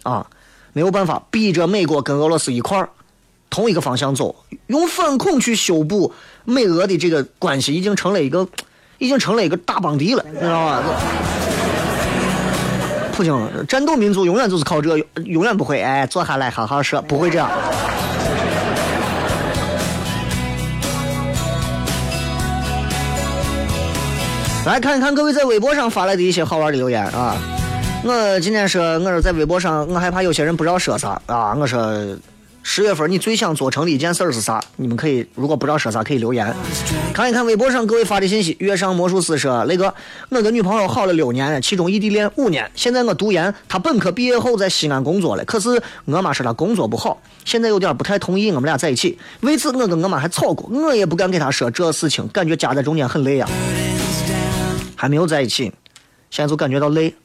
[0.04, 0.28] 啊，
[0.72, 2.90] 没有办法，逼着美国跟俄罗斯一块儿
[3.50, 4.36] 同一个方向走，
[4.68, 6.14] 用反恐去修补
[6.46, 8.48] 美俄的这个关系，已经成了一个，
[9.00, 10.84] 已经成了一个大邦迪了，你知道吧？
[13.20, 17.50] 普京战斗民族永远就是靠这，永远不会哎坐下来好好说，不会这样。
[24.66, 27.36] 来看一看各位在微博上发来的一些好玩的留言啊！
[28.06, 31.54] 我今天说，我说在微博上，我害怕有些人不知道说啥啊。
[31.60, 31.92] 我说，
[32.62, 34.62] 十月份你最想做成的一件事是啥？
[34.76, 36.54] 你们可以如果不知道说啥，可以留言。
[37.14, 38.56] 看一看微博上各位发的信息。
[38.60, 39.94] 月上魔术师说，雷哥，
[40.30, 45.44] 我跟女朋友好了六年，其中异地恋五年，现在我读研，她本科毕业后在西安工作了。
[45.46, 49.18] 可是我妈说她工作不好，现在有点不太同意我们俩在一起。
[49.42, 53.48] 为此我跟我妈还吵过，我也不敢给她说这事情，感觉夹在中间很累呀。
[54.96, 55.72] 还没有在一起，
[56.30, 57.16] 现在就感觉到累，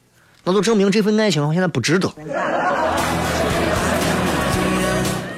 [0.43, 2.09] 那就证明这份爱情现在不值得。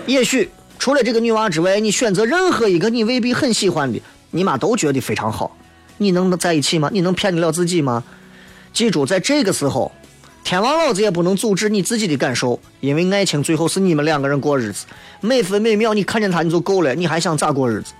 [0.07, 5.55] 也许除了这个女娃之外，你选择任何一个你未必很喜欢的，你妈都觉得非常好。
[5.97, 6.89] 你能在一起吗？
[6.93, 8.03] 你能骗得了自己吗？
[8.71, 9.91] 记住，在这个时候，
[10.45, 14.85] 天王老子也不能阻止你自己的感受，因为爱情最后是你们两个人过日子，
[15.19, 17.91] 每分每秒你看见他你就够了，你还想咋过日子？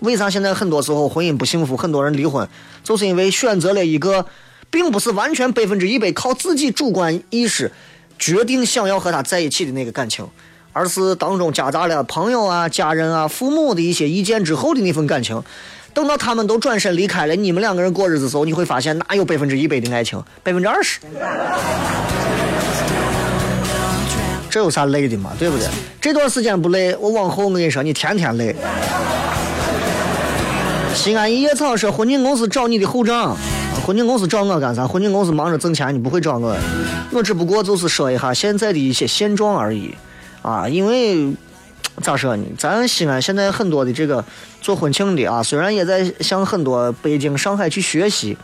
[0.00, 2.46] 为啥现在很多时候婚姻不幸福，很多人离婚，
[2.84, 4.26] 就是因为选择了一个，
[4.68, 7.72] 并不是完全百分之一百靠自己主观意识
[8.18, 10.28] 决定想要和他在一起的那个感情，
[10.76, 15.42] 而是当中夹杂了朋友啊、家人啊、父母的一些意见之后的那份感情。
[15.94, 21.00] 等到他们都转身离开了，你们两个人过日子的时候，你会发现哪有百分之一百的爱情，百分之二十。
[24.50, 25.32] 这有啥累的嘛？
[25.38, 25.66] 对不对？
[25.98, 28.54] 这段时间不累，我往后我跟你说，你天天累。
[30.94, 33.34] 西安一叶草说婚庆公司找你的后账，
[33.86, 34.86] 婚庆公司找我干啥？
[34.86, 36.54] 婚庆公司忙着挣钱，你不会找我。
[37.12, 39.94] 我只不过就是说一下现在的一些现状而已，
[40.46, 41.34] 啊，因为
[42.00, 42.44] 咋说呢？
[42.56, 44.24] 咱西安现在很多的这个
[44.60, 48.38] 做婚庆的啊，虽然也在向很多北京、上海去学习，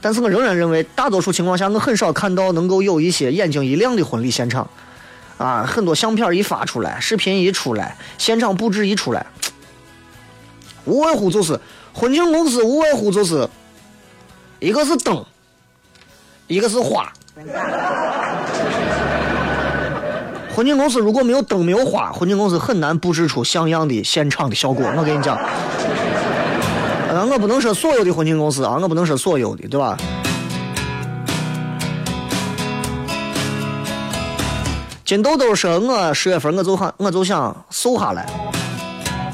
[0.00, 4.66] 但是我仍然认为，大多数情况下，我很少看到能够有一些眼睛一亮的婚礼现场，
[5.36, 9.26] 啊，很多相片一发出来，视频一出来，现场布置一出来。
[10.86, 11.60] 无外乎就是
[11.92, 13.46] 婚庆公司，无外乎就是
[14.58, 15.22] 一个是灯，
[16.46, 17.12] 一个是花。
[20.60, 24.84] 婚庆公司如果没有灯没有花，婚庆公司很难布置出像样的现场的效果。
[24.94, 25.34] 我跟你讲，
[27.08, 29.96] 呃，我不能说所有的婚庆公司啊，我不能说所有的，对吧？
[35.02, 38.28] 金豆豆说，我十月份我就想我就想瘦下来，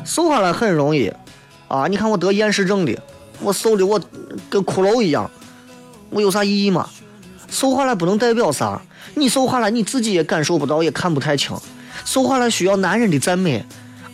[0.05, 1.13] 瘦下来很容易。
[1.67, 1.89] 啊！
[1.89, 2.97] 你看我得厌食症的，
[3.41, 4.01] 我瘦的我
[4.49, 5.29] 跟骷髅一样，
[6.11, 6.89] 我有啥意义吗？
[7.51, 8.81] 瘦下来不能代表啥，
[9.15, 11.57] 你瘦下来你自己也感受不到，也看不太清。
[12.05, 13.65] 瘦下来需要男人的赞美，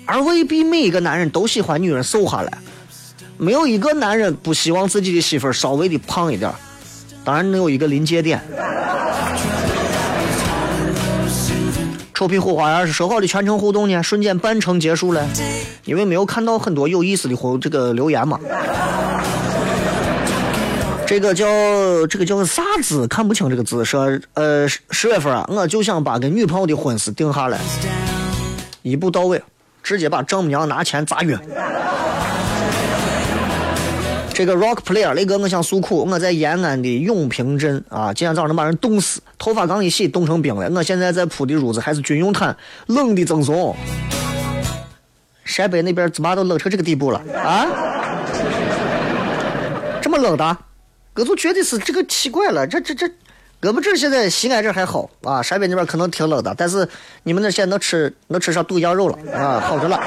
[0.06, 2.52] 而未必每一个男人都喜欢女人瘦下来。
[3.36, 6.52] 没有一个男人不希望自己的媳妇儿稍微的胖一点，
[7.24, 8.40] 当然能有一个临界点。
[12.14, 15.28] 臭屁虎花园是说好的全程互动呢，瞬间半程结束了，
[15.84, 18.38] 因为没有看到很多有意思的活这个留言嘛。
[21.12, 21.46] 这个叫
[22.06, 23.06] 这个叫啥字？
[23.06, 23.84] 看不清这个字。
[23.84, 27.60] 说呃十十月份啊，我就想把跟女朋友的婚事定下来，
[28.80, 29.42] 一步到位，
[29.82, 31.38] 直接把丈母娘拿钱砸晕。
[34.32, 40.70] 这个 rock player 雷哥，我想诉苦，我在延安的永平镇啊，今天早上能把人冻死，头发刚一洗冻成冰了。
[40.70, 43.76] 我现在在铺的褥子还是军用毯，冷的赠送。
[45.44, 47.66] 陕北那边怎么都冷成这个地步了啊？
[50.00, 50.56] 这么冷的，
[51.14, 52.66] 我就觉得是这个奇怪了。
[52.66, 53.10] 这这这，
[53.62, 56.88] 我们这现在西安这还好啊，陕北那边可能挺冷的，但是
[57.22, 60.00] 你们那现在能吃能吃上肚羊肉了啊，好着了。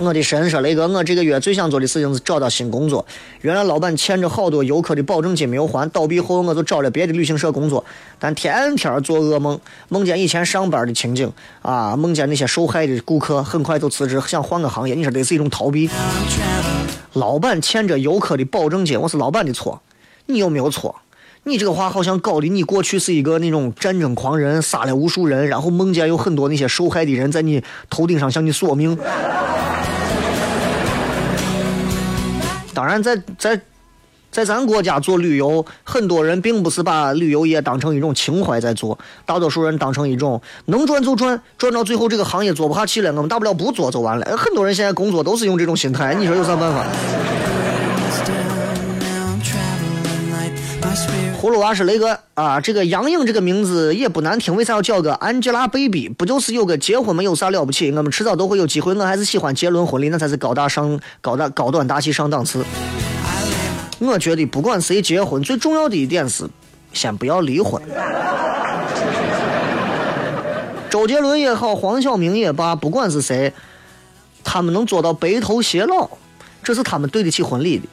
[0.00, 3.06] 我的神说雷哥，我这个月最想做的事情是找到新工作。
[3.40, 7.82] 原来老板欠着好多游客的保证金没有还，倒闭后我就找了别的旅行社工作，
[8.18, 14.94] 但天天做噩梦，梦见以前上班的情景啊，梦见那些受害的顾客，很快就辞职，想换个行业。
[14.94, 15.88] 你说这是一种逃避？
[17.14, 19.80] 老板欠着游客的保证金，我是老板的错，
[20.26, 20.96] 你有没有错？
[21.44, 28.98] 你这个话好像搞的你过去是一个那种战争狂人，杀了无数人，然后梦见有很多那些受害的人在你头顶上向你索命。
[32.74, 33.60] 当然，在在在
[34.42, 44.34] 咱国家做旅游，很多人并不是把旅游业当成一种情怀在做，大多数人当成一种能赚就赚，赚到最后这个行业做不下去了，我们大不了不做就完了。
[44.38, 46.86] 很多人现在工作都是用这种心态，你说有啥办法？
[51.40, 56.10] 葫芦娃是雷哥啊，这个杨颖这个名字也不难听，为啥要叫个 Angelababy？
[56.14, 57.92] 不就是有个结婚没有啥了不起？
[57.92, 62.64] 我们迟早都会有机会，我还是喜欢结伦婚礼，那才是高大上、高大高端大气上档次。
[63.98, 66.48] 我觉得不管谁结婚，最重要的一点是
[66.92, 67.82] 先不要离婚。
[70.90, 73.52] 周杰伦也好，黄晓明也罢，不管是谁，
[74.42, 76.08] 他们能做到白头偕老，
[76.62, 77.86] 这是他们对得起婚礼的，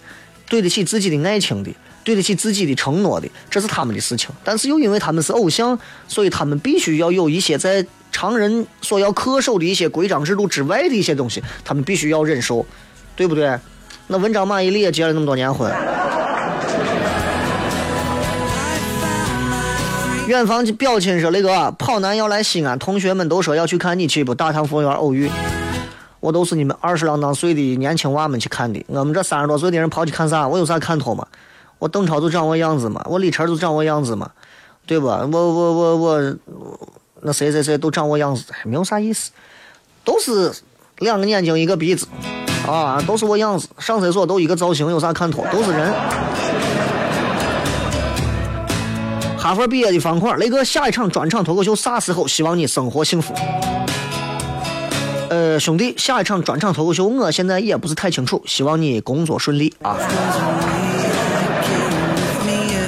[0.48, 1.72] 对得起自己的爱情的。
[2.04, 4.32] 对得起自己的承诺的，这是他们的事情。
[4.44, 12.66] 但是又因为他们是偶像，所以他们必须要有一些在常人所要恪守的一些规章制度之外的一些东西，他们必须要忍受，
[13.16, 13.56] 对不对？
[14.08, 15.72] 那文章马伊琍也结了那么多年婚。
[20.28, 24.34] 远方表亲说：“那个跑男要来西安，同学们都说要去看，你去不？
[24.34, 25.30] 大唐芙蓉园偶遇，
[26.20, 28.86] 我都是你们二十郎当岁的年轻娃们去看的。
[28.88, 30.48] 我们这三十多岁的人跑去看啥？
[30.48, 31.28] 我有啥看头吗？”
[31.80, 34.30] 我邓超都长我样子嘛，我李晨都长我样子嘛，
[34.86, 35.28] 对吧？
[35.32, 36.38] 我我我我，
[37.22, 39.32] 那谁谁谁都长我样子，没有啥意思，
[40.06, 40.54] 都是
[41.02, 42.08] 两个眼睛一个鼻子，
[42.68, 45.44] 啊，都是我样子，上厕所都一个造型，有啥看头？
[45.52, 45.92] 都是人。
[49.36, 52.28] 哈佛毕业的方块，雷哥下一场专场脱口秀啥时候？
[52.28, 53.34] 希望你生活幸福。
[55.30, 59.98] 呃，兄弟，下一场专场脱口秀我现在也不是太清楚，希望你工作顺利啊。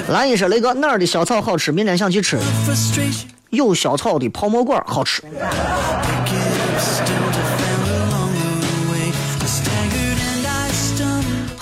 [0.08, 1.72] 蓝一说：“雷哥，哪儿的小草好吃？
[1.72, 2.38] 明天想去吃。
[3.50, 5.20] 有小草的泡沫馆好吃。”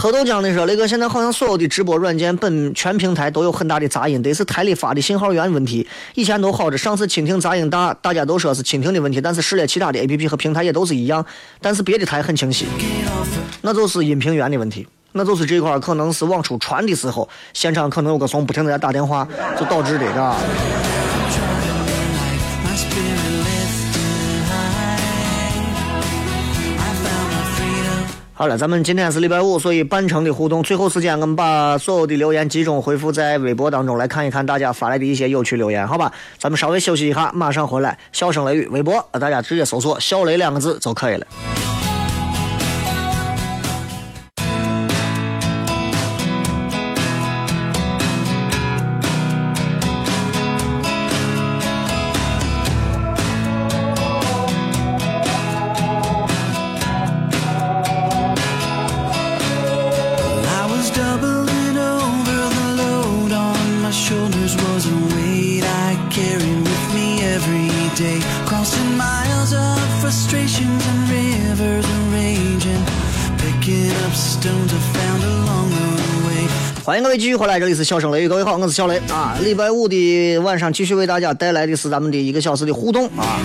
[0.02, 5.86] 喝豆浆的说：“雷哥，现在好像所有的直播软件本全平台都有很大的杂音，得是台里发的信号源问题。
[6.16, 11.24] 以前都好着，上次蜻蜓杂音大，大家都说是蜻蜓的问题，但是试了其他的 APP 和平台也都是一样，
[11.60, 12.66] 但是别的台很清晰，
[13.60, 14.84] 那就是音频源的问题。”
[15.14, 20.36] 那就是这块可能是往出传的时候，现场可能有个怂不停的在打电话，就导致的，是吧？
[28.42, 36.10] 好了，咱们今天是礼拜五，所以半程的互动，最后时间我们把所有的留言集中回复在微博当中，来看一看大家发来的一些有趣留言，好吧？
[36.38, 37.96] 咱们稍微休息一下，马上回来。
[38.10, 41.26] 笑声雷雨微博，大家直接搜索“小雷”两个字就可以了。
[77.32, 79.34] 续回来，这里是笑声雷雨，各位好，我是小雷啊。
[79.42, 83.40] 礼拜五的晚上继续为大家带来的是咱们的一个小时的互动啊。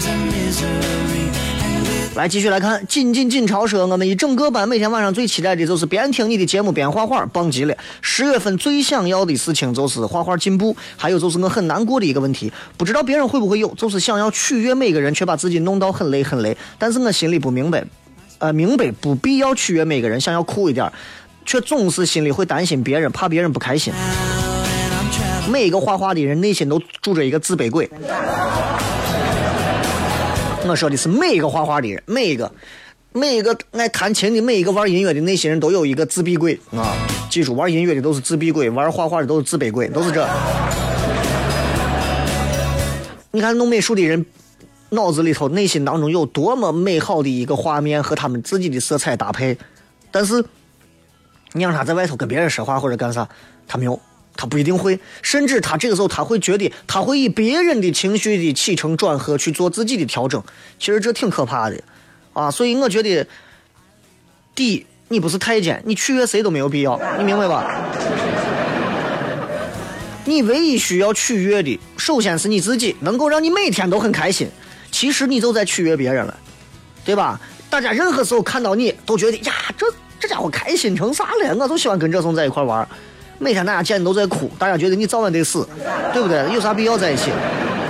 [2.16, 7.74] 来继续来看，紧紧紧超说，我们一整个班每天晚上最期待的就是边听你的节目边画画，棒极了。
[8.02, 16.58] 十月份最想要的事情就是画画进步，还有就是我很难过的一个问题，不知道别人会不会有，就是想要取悦每个人，却把自己弄到很累很累。
[16.78, 17.86] 但是我心里不明白，
[18.40, 20.92] 呃，明白不必要取悦每个人，想要酷一点。
[21.48, 23.94] 却总是心里会担心别人，怕别人不开心。
[25.50, 27.90] 每一个画画的人内心都住着一个自卑鬼。
[30.68, 32.52] 我说的是每一个画画的人，每一个，
[33.14, 36.94] 每一个爱弹琴的，每一个玩音乐的那些人都有一个自闭鬼啊！
[37.30, 40.28] 记住，玩音乐的都是自闭鬼，玩画画的都是自卑鬼，都是这。
[43.32, 44.26] 你看弄美术的人，
[44.90, 49.58] 脑子里头、内心当中有多么美好的一个画面和他们自己的色彩搭配，
[50.12, 50.44] 但是
[51.54, 53.28] 你让他在外头跟别人说话或者干啥，
[53.68, 54.00] 他没有。
[54.40, 60.44] 他不一定会，甚至他这个时候他会觉得，他会以别人的情绪的起承转合去做自己的调整。
[60.78, 61.82] 其实这挺可怕的，
[62.34, 63.26] 啊，所以我觉得，
[64.54, 67.82] 第一，你不是太监，你取悦谁都没有必要，你明白吧？
[70.26, 74.48] 你唯一需要取悦的，首先是你自己，能够让你每天都很开心。
[74.92, 76.40] 其实你就在取悦别人了，
[77.04, 77.42] 对吧？
[77.72, 79.88] 大家任何时候看到你都觉得呀，这
[80.28, 81.56] 这家伙开心成啥了？
[81.56, 82.86] 我就喜欢跟这种在一块玩。
[83.40, 85.66] 每天大家见你都在哭，大家觉得你早晚得死，
[86.12, 86.54] 对不对？
[86.54, 87.32] 有啥必要在一起？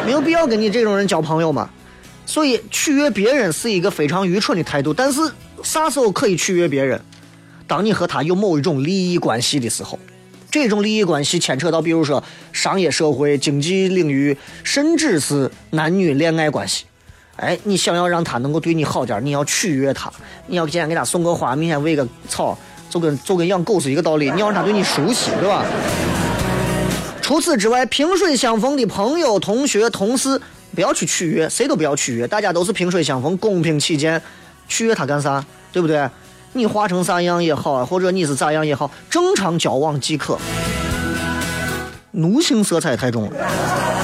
[0.05, 1.67] 没有必要跟你这种人交朋友嘛。
[2.27, 4.93] 所以取悦别人是一个非常愚蠢的态度。
[4.93, 5.19] 但是
[5.63, 7.01] 啥时候可以取悦别人？
[7.65, 9.97] 当你和他有某一种利益关系的时候，
[10.51, 12.23] 这种利益关系牵扯到，比如说
[12.53, 16.85] 商业社会、经济领域，甚至是男女恋爱关系。
[17.37, 20.11] 哎，你想要让他能够对你好点，你要取悦他，
[20.47, 22.57] 你要今天给他送个花，明天喂个草。
[22.89, 25.65] 就跟就跟养狗是一个道理，你要让他对你熟悉，对吧？
[27.21, 30.41] 除此之外，萍水相逢的朋友、同学、同事，
[30.73, 34.21] 不要去取悦，谁都不要取悦，大家都是萍水相逢，公平起见，
[34.69, 35.43] 取悦他干啥？
[35.73, 36.09] 对不对？
[36.53, 40.39] 你画成啥样也好，或者你是咋样也好，正常交往即可。
[42.11, 43.96] 奴性色彩太重了。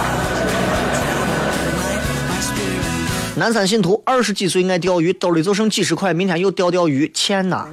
[3.35, 7.67] 南山信徒二十几岁爱钓鱼，兜里就剩几十块，明天又钓钓鱼，钱呐。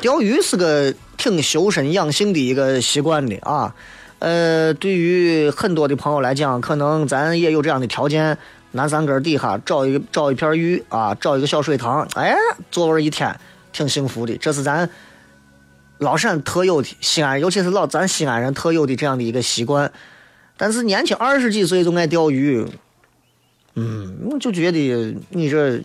[0.00, 3.74] 钓鱼是个挺修身养性的一个习惯的啊，
[4.20, 8.38] 呃，对于很多的朋友来讲，可能咱也有这样的条件，
[8.70, 12.34] 南山根底下找一找一片儿鱼啊，找一个小水塘，哎，
[12.70, 13.38] 坐玩一天，
[13.70, 14.34] 挺幸福的。
[14.38, 14.88] 这是咱
[15.98, 19.92] 老陕特有的，西安尤其是老咱西安人特有的这样的一个习惯。
[20.60, 22.62] 但是年轻二十几岁就爱钓鱼，
[23.76, 25.80] 嗯，我就觉得你这。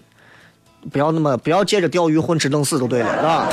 [0.91, 3.47] 不要那么，不要借着钓鱼混吃等死就对了，是吧？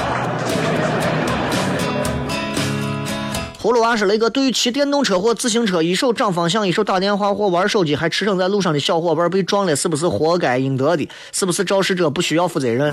[3.58, 11.08] 葫芦娃是雷哥，对于骑电动车或自行车，一手掌方向，一手打电话或玩手机，还驰骋在路上的小伙伴被撞了，是不是活该应得的？
[11.32, 12.92] 是不是肇事者不需要负责任？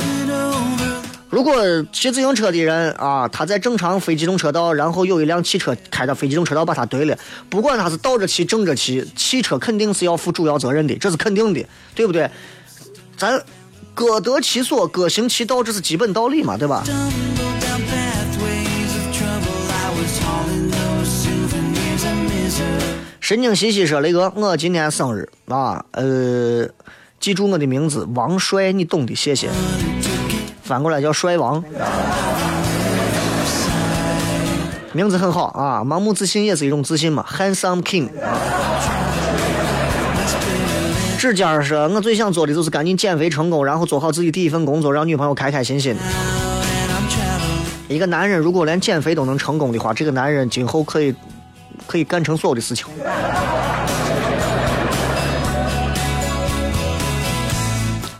[1.30, 1.56] 如果
[1.92, 7.18] 骑自行车的人啊，他在正常非机动车道，然后有一辆汽车开到非机动车道把他怼了，
[7.50, 11.66] 不管他是倒着骑、正着骑，汽车肯定是要负主要责任的，这是肯定的，
[11.96, 12.30] 对不对？
[13.18, 13.42] 咱。
[13.96, 16.86] 各得其所，各行其道，这是基本道理嘛，对吧？
[23.20, 26.66] 神经兮兮说：“雷哥，我今天生日啊，呃，
[27.20, 29.50] 记住我的名字王帅，你懂的，谢谢。
[30.70, 31.64] 反过来叫帅王，
[34.94, 38.08] 名字很好啊，盲目自信也是一种自信嘛，Handsome King。”
[41.18, 45.96] 指尖说：“我最想做的就是赶紧减肥成功，然后做好自己第一份工作，让女朋友开开心心。
[47.88, 51.16] 一个男人如果连减肥都能成功的话，这个男人今后可以
[51.88, 52.86] 可以干成所有的事情。”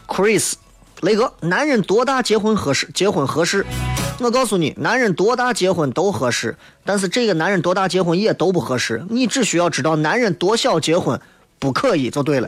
[0.08, 0.54] Chris，
[1.02, 2.90] 雷哥，男人多大结婚合适？
[2.94, 3.66] 结婚合适？
[4.20, 9.06] 我告诉你，男人多大结婚都合适，但是这个男人多大结婚也都不合适。
[9.10, 11.20] 你只需要知道，男人多小结婚。
[11.62, 12.48] 不可以就对了。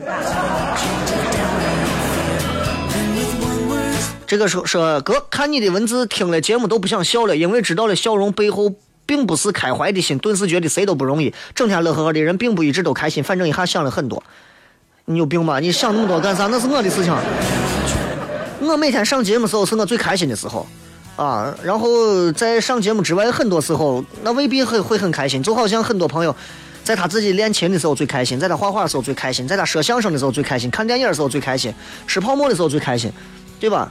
[4.26, 8.72] 这个说说哥，看你的文字，听了节目都不想笑了，因为知道了笑容背后
[9.04, 11.34] 并不是开怀的心，顿时觉得谁都不容易。
[11.54, 13.22] 整天乐呵呵的人，并不一直都开心。
[13.22, 14.22] 反正一下想了很多，
[15.04, 15.60] 你有病吧？
[15.60, 16.46] 你想那么多干啥？
[16.46, 17.14] 那是我的事情。
[18.62, 20.66] 我每天上节目时候是我最开心的时候
[21.16, 25.42] 啊，然后在上节目之外，很多时候那未必会会很开心。
[25.42, 26.34] 就好像很多朋友。
[26.84, 31.72] 在他自己练琴的时候最开心，在他画画的时候最开心，在他说相声的时候最开心，看电影的时候最开心，
[32.08, 33.08] 吃泡沫的时候最开心，
[33.60, 33.88] 对吧？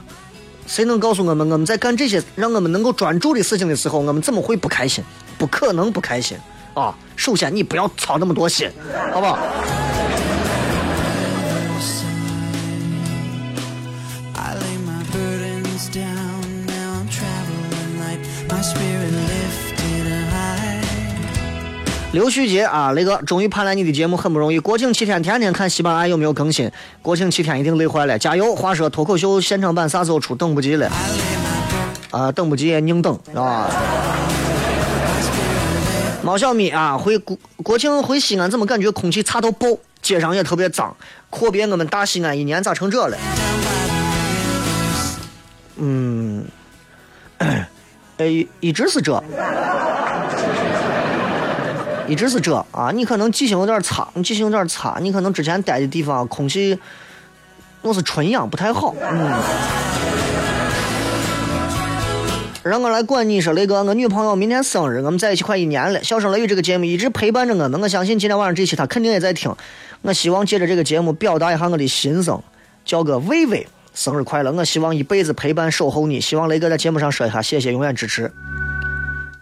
[0.66, 5.02] 谁能告诉我们，我们在干这些让我们能够专注的事情的时候，我们怎么会不开心？
[5.38, 6.36] 不可能不开心
[6.74, 6.94] 啊！
[7.16, 8.70] 首先你不要操那么多心，
[9.10, 9.38] 好不好？
[22.12, 24.58] 刘旭杰啊，雷哥，终于盼来你的节目，很不容易。
[24.58, 26.70] 国庆七天，天天看西班牙有没有更新。
[27.00, 28.54] 国庆七天一定累坏了，加油！
[28.54, 30.34] 话说脱口秀现场版啥时候出？
[30.34, 30.90] 等不及了。
[32.10, 33.70] 啊，等不及宁等啊。
[36.22, 39.66] 毛小米啊，回国国庆回西安，怎么感觉空气差到爆？
[40.02, 40.94] 街上也特别脏，
[41.30, 43.16] 阔别我们大西安一年，咋成这了？
[45.76, 46.44] 嗯，
[47.38, 49.22] 哎，一直是这，
[52.08, 52.90] 一直是这啊！
[52.92, 56.78] 你可能记性有点差，你记性有点差，你可能之前待的地方空气，
[57.80, 59.32] 我是纯阳不太好，嗯。
[62.64, 65.98] 让我来管你说，雷哥，我女朋友明天生日，我们在一起快一年了。
[66.04, 69.52] 《笑声雷雨》这个节目一直陪伴着我们，我相信今天晚上这期她肯定也在听。
[70.02, 72.40] 我希望借着这个节目表达一下我的心声，
[72.84, 74.52] 叫个微微生日快乐！
[74.52, 76.20] 我希望一辈子陪伴守候你。
[76.20, 78.32] 希望雷哥在节目上说一下谢谢，永远支持。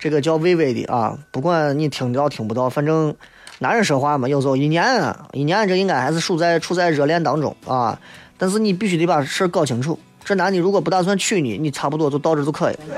[0.00, 3.14] 这个叫薇薇的啊，不管你听到听不到，反正
[3.58, 8.00] 男人说话嘛，有时候一年，一年这应该还是处在处在热恋当中啊。
[8.38, 9.98] 但是你必须得把事搞清楚。
[10.24, 12.76] 这男的如果不打算娶你，你差不多就到这就可以。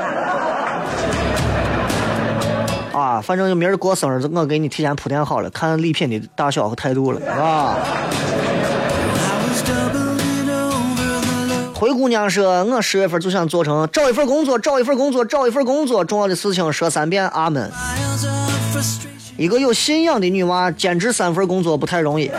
[2.95, 7.77] 啊，反正就明儿过生日，我给你提前铺垫好了，看礼品的大小和态度了，啊。
[11.83, 17.69] 灰姑娘说：“我十月份就想做成找一份工作，找一份工作，找一份工作，重要的事情说三遍，阿门。”
[19.37, 22.31] 一个有信仰的女娃兼职三份工作不太容易。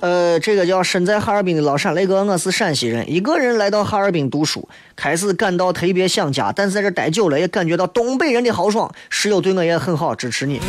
[0.00, 8.92] 呃，这个叫身在哈尔滨的老陕雷哥，我是陕西人，一个人来到哈尔滨读书，开始感到特别想家，但是在这待久了，也感觉到东北人的豪爽。
[9.08, 10.60] 室友对我也很好，支持你。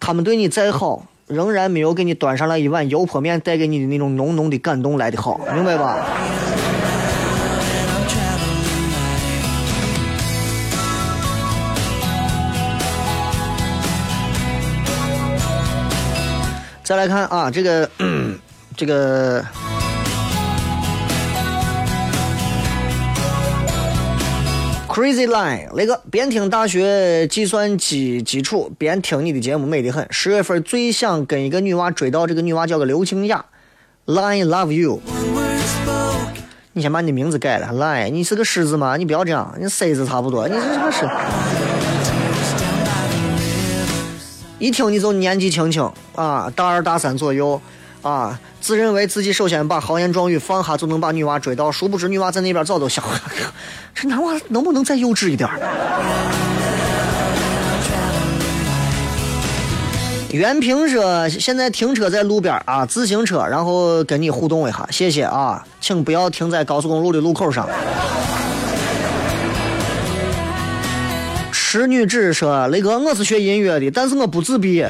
[0.00, 6.06] 他们对你再好，仍然没有给你端上来一碗油泼面带给你的那种浓浓的感动来的好，明白吧？
[16.92, 17.88] 再来看啊，这个
[18.76, 19.42] 这个
[24.86, 30.06] Crazy Line 那个边听大学计算机基础边听你的节目美得很。
[30.10, 33.42] 十月份最想跟一个女娃追到，这个女娃叫个刘清雅
[34.04, 35.00] ，Line Love You。
[36.74, 38.98] 你先把你的名字改了，Line，你是个狮子吗？
[38.98, 41.08] 你不要这样，你 C 字差不多，你是啥是？
[44.62, 45.82] 一听你就年纪轻轻
[46.14, 47.60] 啊，大二大三左右
[48.00, 53.04] 啊，自认为自己首先把豪言壮语放下就能把女娃追到，殊不知女娃在那边早都想，
[53.92, 55.50] 这男娃能不能再幼稚一点？
[60.30, 67.68] 袁平说现在停车在路边啊，自行车，然后跟你互动一下，谢谢啊，请不要停在高速公路的路口上。
[71.72, 74.84] 痴女子说：“雷哥，我是学音乐的，但是我不自闭。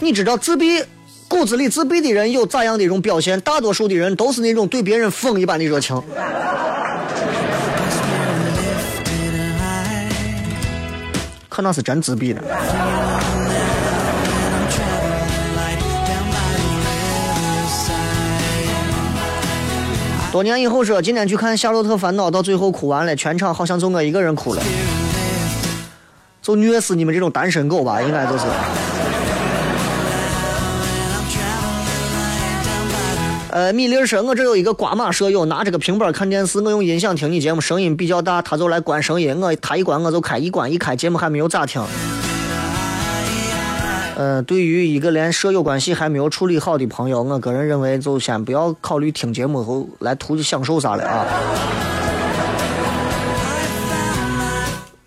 [0.00, 0.82] 你知道自闭，
[1.28, 3.38] 骨子里自闭的人有咋样的一种表现？
[3.42, 6.02] 大多数的人都是那种对别人疯一般的热情。
[11.50, 12.40] 可能是真自闭的。
[20.32, 24.62] 多年以后说，今天去看《夏洛特烦恼》，到最后哭完了，全场好像就我一个人哭了。”
[26.44, 28.44] 就虐死你们这种单身狗吧，应该就是。
[33.50, 41.82] 呃，米粒儿说，我这有一个瓜马舍友，拿着个平板看电视，我用音响听你节目，声音比较大，他就来关声音，我他一关我就开，一关一开，节目还没有咋听。
[44.16, 51.24] 呃，对于一个连舍友关系还没有处理好的朋友，我个人认为就先不要考虑听节目后来图享受啥了啊。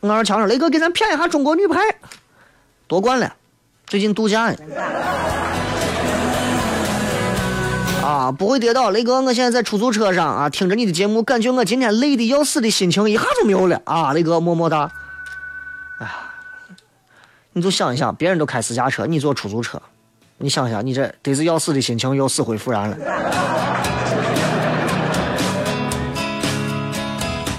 [0.07, 1.79] 我二强说：“雷哥，给咱骗一下中国女排，
[2.87, 3.35] 夺冠了，
[3.85, 4.55] 最近度假呢。
[8.01, 8.91] 啊，不会跌倒。
[8.91, 14.13] 雷哥，我现在在出租车上啊，听着你的节目，感觉我今天累的要死的心情一下就没有了啊。
[14.13, 14.89] 雷哥，么么哒。
[15.99, 16.07] 哎，
[17.51, 19.81] 你就想一想，别人都开私家车，你坐出租车，
[20.37, 22.97] 你想想，你这得是要死的心情又死灰复燃了。”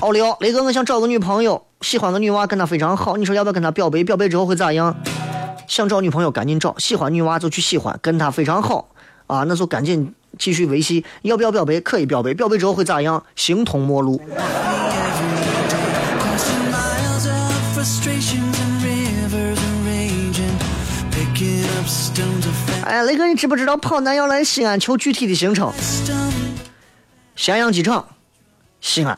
[0.09, 4.02] 奥利奥，雷哥，我想找个女朋友，喜欢个女娃，跟她非常好，你说要不要跟她表白？
[4.02, 4.96] 表白之后会咋样？
[5.66, 8.88] 想找女朋友赶紧找，喜欢女娃就去喜欢，跟她非常好
[9.26, 11.04] 啊，那就赶紧继续维系。
[11.20, 11.78] 要不要表白？
[11.80, 13.22] 可以表白，表白之后会咋样？
[13.36, 14.18] 形同陌路。
[22.86, 25.70] 哎，雷哥，你知不知道跑男要来西安求具体的行程？
[27.36, 28.06] 咸阳机场。
[28.80, 29.16] 西安，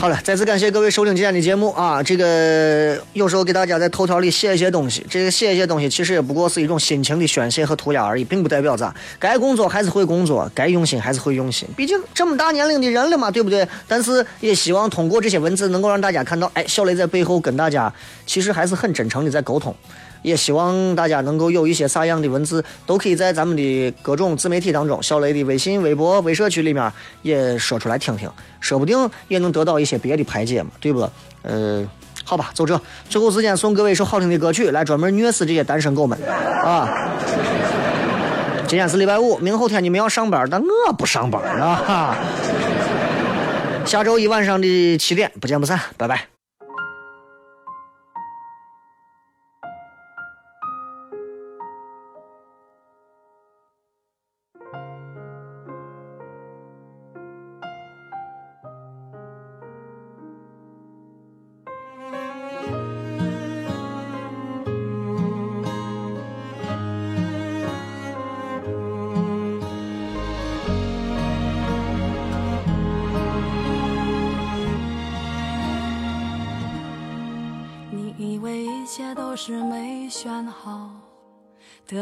[0.00, 2.00] 好了，再次感谢各位收听今天的节目啊！
[2.00, 8.94] 这个有时候给大家在头条里写一些东西，这个写一些东西其实也不过是一种心情的宣泄和涂鸦而已，并不代表咋。
[9.18, 11.68] 该工作还是会工作，该用心还是会用心。
[11.76, 13.66] 毕竟这么大年龄的人了嘛，对不对？
[13.88, 17.92] 但是也希望通过这些文字能够让大家看到，哎，小雷在背后跟大家
[18.24, 19.74] 其实还是很真诚的在沟通。
[20.22, 26.92] 也希望大家能够有一些啥样的文字，都可以在咱们的各种自媒体当中，小雷的微信、微博、微社区里面
[27.22, 31.08] 也说出来听听，说不定也能得到一些别的排解嘛，对不？
[31.42, 31.86] 呃，
[32.24, 32.80] 好吧，就这。
[33.08, 36.88] 最后时间送各位一首好听的歌曲，来专门虐死这些单身狗们啊！
[38.66, 42.16] 今天是礼拜五，明后天你们要上班，但我不上班啊！
[43.86, 46.37] 下周一晚上的七点不见不散，拜拜。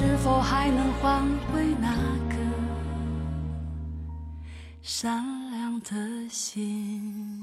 [0.00, 1.20] 是否还能换
[1.52, 1.90] 回那
[2.30, 2.36] 颗
[4.80, 7.42] 善良的心？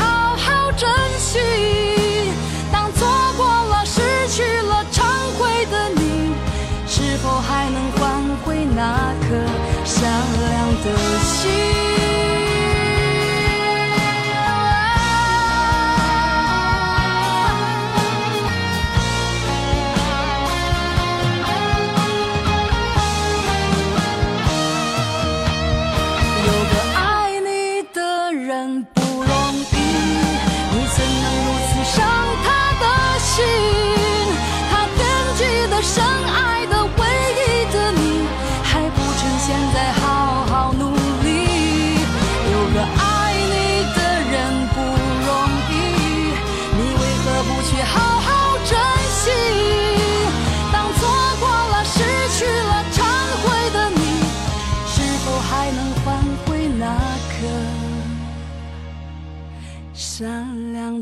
[8.81, 9.27] 那颗
[9.85, 11.90] 善良的心？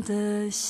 [0.00, 0.69] 的。